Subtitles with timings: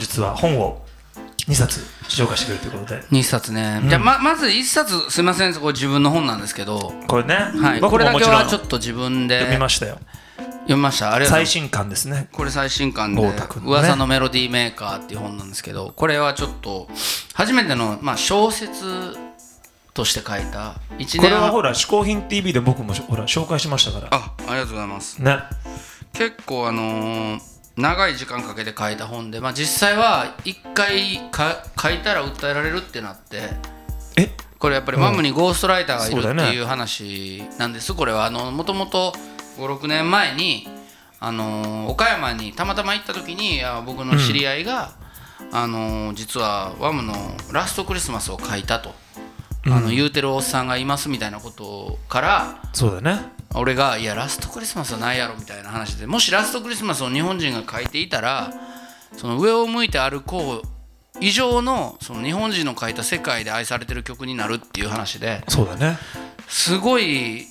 [0.00, 0.82] 日は本を
[1.46, 3.02] 2冊紹介してくれるということで。
[3.10, 9.38] 2冊ね、じゃあままず1冊すいませんこれ自分の本なんですけど、これね、はい、僕これだけはちょっと自分で。
[9.38, 9.98] 読みましたよ。
[10.62, 11.14] 読みました。
[11.14, 11.30] ありがとう。
[11.30, 12.28] ございます最新刊ですね。
[12.32, 13.34] これ最新刊でね。
[13.64, 16.88] 噂のメロディーメーカー」っていう本なんですけどこれはちょっと
[17.34, 19.16] 初めての、まあ、小説
[19.94, 21.18] として書いた1年。
[21.18, 24.08] これはほら「嗜好品 TV」で僕もほら紹介しましたから。
[24.10, 25.18] あありがとうございます。
[25.18, 25.38] ね。
[26.12, 33.50] 結構あのー長い時間かけて書いた本で、まあ、実際は1回か書いたら訴えられるってなって
[34.16, 34.30] え？
[34.58, 39.14] これやっぱりマムにゴーストライターがいるっていう話なんです、これはあのもともと
[39.56, 40.68] 56年前に、
[41.18, 44.92] あのー岡山にたまたま行った時に僕の知り合いが、
[45.50, 47.14] あのー実はワムの
[47.52, 48.94] 「ラストクリスマス」を書いたと、
[49.64, 58.52] あの言うてるおっさんがいますみたいなことからそうだね俺が「いやラストクリスマスはないやろ」みたいな話でもしラストクリスマスを日本人が書いていたら
[59.16, 60.68] その上を向いて歩こう
[61.20, 65.98] 以上のその日本人の書いた世界で愛されてる曲になるっていう話でそうだね。
[66.48, 67.46] すごい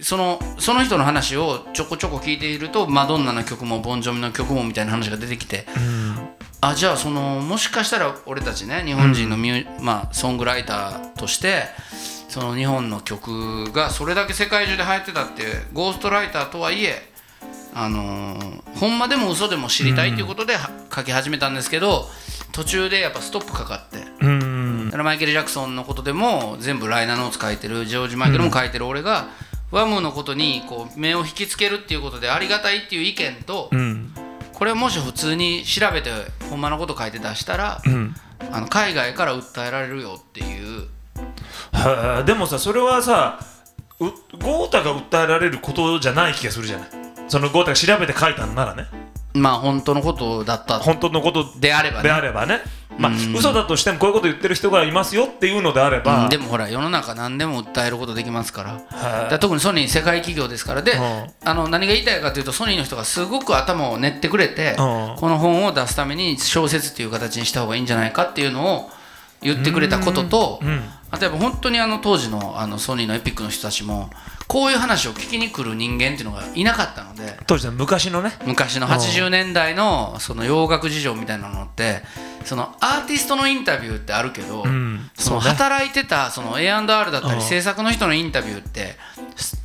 [0.00, 5.66] そのその人の話をちょこちょこ聞いているとマドンナの曲もボンジョビの曲もみたいな話が出てきて
[6.60, 11.64] あじゃあそのもしかしたら俺たちね日本人のミュ、まあ、ソングライターとして
[12.32, 15.42] その日本の曲がそれだけ世界中で流行ってたって
[15.74, 17.02] ゴーストライターとはいえ
[17.74, 22.06] あのーほんまでも嘘でも知りたいということでは書き始めたんですけど
[22.52, 23.98] 途中でやっぱストップかかって。
[24.22, 24.84] うん。
[24.86, 29.28] だからマイケル・ジャクソンのことでも全部ライナーノーツ書いてるジョージ・マイケルも書いてる俺が、
[29.70, 34.12] ワムのことにこう目を引きつけるっていうことでありがたいっていう意見と、うん。
[34.52, 36.10] これをもし普通に調べて
[36.50, 38.14] ほんまのこと書いて出したら、うん。
[38.50, 40.51] あの海外から訴えられるよっていう
[41.82, 43.38] は あでもさそれはさ
[44.00, 44.06] う
[44.40, 46.88] 豪太が訴えられることじゃない気がするじゃない？
[47.28, 48.86] その豪太が調べて書いたんならね。
[49.34, 50.78] まあ本当のことだった。
[50.78, 52.60] 本当のことであればでねあればね。
[52.98, 53.34] まあうん。
[53.34, 59.28] 嘘だとしてもこういうこと言ってる人がいますよっていうのであれば、うんでもほら世の中何でも訴えることできますから。
[59.30, 60.82] だ特にソニー世界企業ですから。
[60.82, 61.26] で、うん。
[61.44, 64.76] あの何が言いたいかというとソニーの人がすごく頭を練ってくれて、うん。
[65.16, 68.90] この本を出すために小説っていう形にした方がいいんじゃないかっていうのを
[69.42, 70.82] 言ってくれたことと、うん。
[71.10, 74.08] あとやっぱ本当にあの当時のあのソニーのエピックの人たちも
[74.48, 78.32] こういう話を聞きに来る人間っていうのがいなかったので当時の昔のね。
[78.46, 82.02] 昔の80年代のその洋楽事情みたいなのって
[82.44, 85.10] そのアーティストのインタビューってあるけど、ん。
[85.14, 87.34] その働いてたその A&R だったうん。
[87.36, 88.96] り制作の人のインタビューって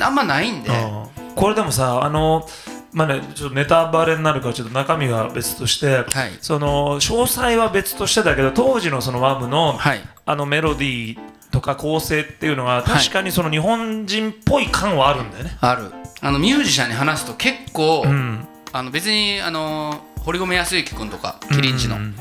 [0.00, 1.34] あんまないんで、うん。
[1.36, 2.48] これでもさあの
[2.92, 6.32] まあねちょっとネタバレになるからちょっと中身は別として、はい。
[6.40, 10.00] その詳細は別としてだけど当時のそのワムの、はい。
[10.24, 11.18] あのメロディー
[11.50, 15.56] とか構成っていうのは確かにその日本人っぽい感はあるんだよね。
[15.60, 15.92] ある。
[16.20, 18.46] あのミュージシャンに話すと結構、うん。
[18.72, 22.14] あの別にあの堀米康之君とかキリンジの、うん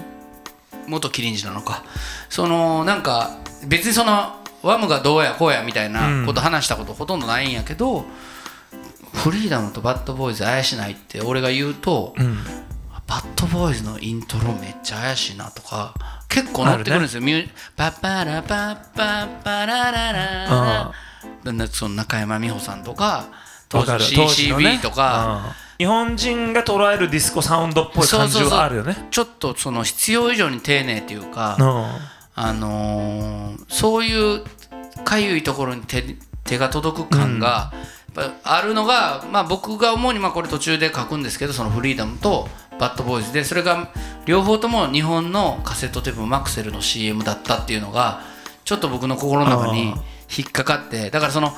[0.88, 1.84] 元キリンジなのか。
[2.30, 8.06] そのなんか別にそのワムがどうやこうやみたいなこと話したことほとんどないんやけど、
[9.30, 12.38] フリーダムとバッドボーイズ怪しないって俺が言うと、うん。
[13.08, 15.94] バッドボーイズのイントロめっちゃ怪しいなとか
[16.28, 20.92] 結構乗ってくるんですよ、ミューパッパラパッパッパラララ
[21.72, 23.28] その中山美穂さんとか
[23.70, 29.08] 当時の CCB とか、うん日本人が捉えるディスコサウンドっぽい感じはあるよね。
[29.12, 31.66] ちょっとその必要以上に丁寧っていうか、うん
[32.34, 34.44] あのーそういう
[35.04, 37.78] かゆいところに手手が届く感が、やっぱ
[38.44, 42.48] あるのが、まあ、僕が思うに、まあ、これ途中で書くんですけどそのフリーダムと
[42.80, 43.90] バッドボーイズでそれが
[44.26, 48.22] 両方とも日本のカセットテープマクセルの CM だったっていうのが
[48.66, 49.94] ちょっと僕の心の中に
[50.36, 51.54] 引っかかってだからその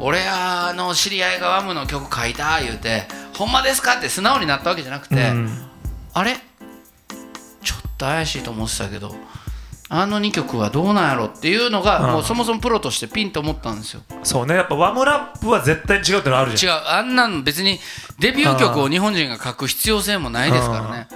[0.00, 3.04] 俺あの知り合いがワムの曲書いた言うて
[3.36, 5.66] ほんまですかって素直になったわけじゃなくて、うん。
[6.14, 6.34] あれ？
[7.62, 9.14] ちょっと怪しいと思ってたけど
[9.88, 12.12] あの2曲はどうなんやろっていうのが、うん。
[12.14, 14.02] もうそもそもプロとしてピンと思ったんですよ。
[14.24, 14.54] そうね。
[14.54, 16.78] やっぱワムラップは絶対に違うってのあるじ違ゃん。
[16.78, 16.80] う。
[16.86, 17.78] あんなん別に
[18.18, 21.08] デビュー曲を日本人が書く必要性もないですからね。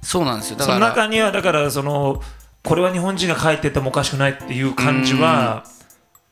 [0.00, 0.56] そうなんですよ。
[0.56, 2.22] だそのから中にはだからその
[2.62, 5.64] これは日本人が書いててもおかしくないっていう感じは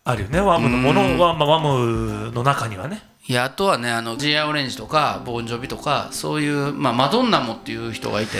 [0.05, 0.41] あるよね。
[0.41, 3.03] ワムのものは、まあ、ワムの中にはね。
[3.27, 4.49] いやあとはねあの G.I.
[4.49, 8.39] オレンジとかボンジョビとかそういう、まあ、マドンナもっていう人がいて。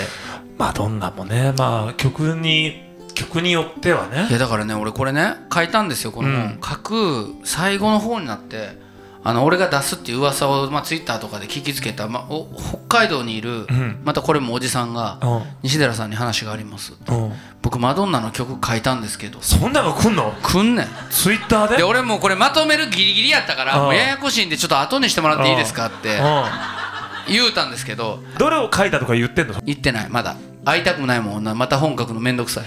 [0.59, 1.53] まあどんなもね。
[1.57, 6.61] まあ曲に曲によってはいねやだからね俺これね書いたんですよこの本、うん。
[6.63, 8.83] 書く最後の方になって
[9.27, 14.03] あの俺が出すっていう噂をまあツイッターとかで聞きつけた、まあ、お北海道にいる、ん。
[14.05, 15.43] またこれもおじさんが、うん。
[15.63, 17.33] 西寺さんに話がありますうん。
[17.63, 19.41] 僕マドンナの曲書いたんですけど。
[19.41, 20.35] そんなの来んの？
[20.43, 20.87] くんねん。
[21.09, 21.77] ツイッターで？
[21.79, 23.85] で俺もうこれまとめるギリギリやったからうん。
[23.85, 28.17] もうややこしいんでちょっと後にしてもらっていいですかってう言うたんですけど。
[28.17, 29.59] んどれを書いたとか言ってんの？
[29.65, 32.65] 言ってないまだ会いたくないもん女また本書くのめんどくさい。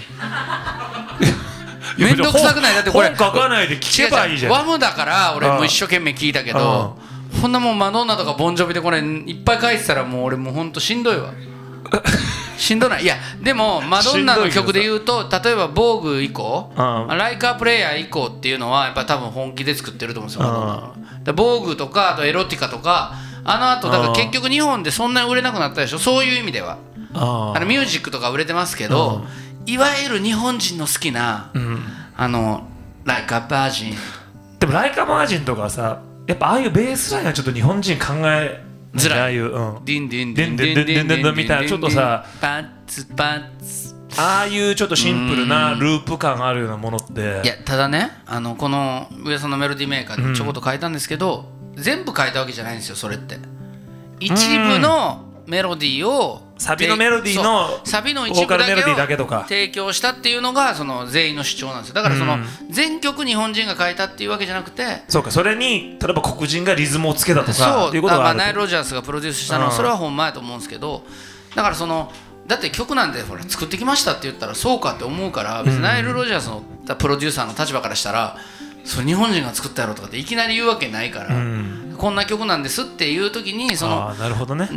[1.98, 2.74] めんどくさくない。
[2.74, 4.52] だってこれ本書かないで聞けばいいじゃん。
[4.52, 6.96] ワムだから俺も一生懸命聞いたけど
[7.40, 7.52] こん。
[7.52, 11.32] なもんマドンナとかボンジョビでこれいっぱい書いてたらもう俺もうほんとしんどいわ。
[12.58, 13.02] しんどない。
[13.02, 16.82] いやでもマドンナの曲で言うと例えば「防具以降う。
[16.82, 20.94] ん「ライカープレイヤー」以降っていうのはやっぱ多分本気で作ってると思うんですよ
[21.34, 23.14] 防具とかあとエロティカとか
[23.44, 25.98] あの後だから結局日本でそんなに売れなくなったでしょ？
[25.98, 26.76] そういう意味では
[27.20, 29.24] あのミュージックとか売れてますけど、
[29.66, 31.78] いわゆる日本人の好きな、うん、
[32.16, 32.68] あの
[33.04, 33.94] 「ライカ・バージン」
[34.58, 38.62] でも「ライカ・バージン」とかさやっぱああいうベースラインはちょっと日本人考え
[38.94, 39.38] づらいああい。
[39.38, 39.50] う
[39.84, 51.44] 「ディンディンディンディンディンディンディン」みたいなちょっとさパンツパンツああいうちょっとシンプルなループ感あるようなものっていやただねあのこの上さんのメロディーメーカーでちょこっと変えたんですけど、
[51.76, 53.38] 全部変えたわけじゃないんですよそれって
[54.18, 59.44] 一部のメロディーをサビのメロディーのサビの一部だボーカルメロディーだけをけとか。
[59.48, 61.94] 提供したっていうのがその全員の主張なんですよ。
[61.94, 62.46] だからそのうん。
[62.70, 69.76] 全曲日本人が書いたっていうわけじゃなくてそうかそれに例えば黒人がリズムをつけたとかそうっていうことがあるナイル・ロジャースがプロデュースしたのはうん。
[69.76, 71.04] それはほんまやと思うんですけど
[71.54, 72.12] だからその
[72.46, 76.62] だって曲なんてほら作ってきましたって言ったらそうかって思うから別にナイル・ロジャースの
[76.96, 78.36] プロデューサーの立場からしたら
[78.84, 81.94] それ日本人が作ったやろとかっていきなり言うわけないから、うん。
[81.98, 84.68] こんな曲なんですっていう時にそのなるほどね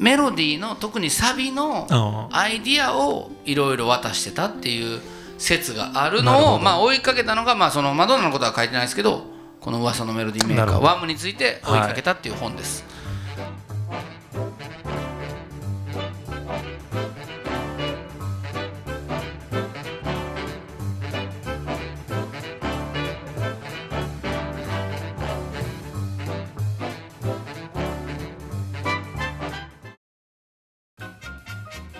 [0.00, 2.36] メメロディーの特にサビのうん。
[2.36, 5.00] アイディアをいろいろ渡してたっていう
[5.38, 9.24] 説があるのをまあ追いかけたのが、まあ、そのマドンナのことは書いてないですけど
[9.60, 12.84] この噂のメロディーメーカーワムについて追いかけたっていう本です。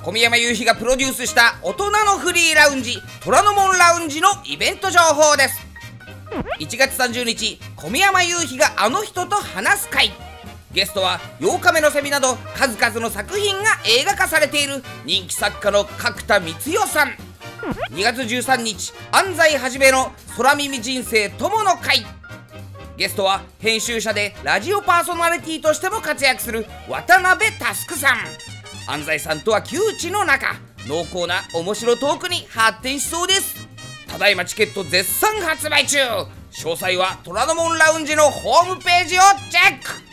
[0.03, 5.61] 小宮山雄飛がプロデュースした大人のフリーラウンジ虎ノ門ラウンジのイベント情報です。
[6.59, 10.11] 1月30日小宮山雄飛があの人と話す会。
[10.73, 17.09] ゲストは8日目のセミなど数々の作品が映画化されている人気作家の角田光代さん。
[17.93, 22.07] 2月13日安西はじめの空耳人生友の会。
[22.97, 28.60] ゲストは編集者でラジオパーソナリティとしても活躍する渡辺佑さん。
[28.91, 30.49] 安西さんとは窮地の中
[30.89, 33.55] 濃厚な面白トークに発展しそうです。
[34.09, 35.99] ただいまチケット絶賛発売中。
[36.51, 40.10] 詳細は虎ノ門ラウンジのホームページをチェック。